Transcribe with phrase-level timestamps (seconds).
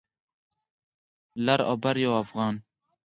[1.45, 2.55] لر او بر يو افغان.